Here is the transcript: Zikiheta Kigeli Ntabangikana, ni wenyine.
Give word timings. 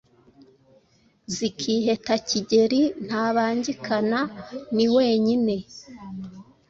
Zikiheta 1.35 2.15
Kigeli 2.27 2.81
Ntabangikana, 3.05 4.19
ni 4.75 4.85
wenyine. 4.95 5.55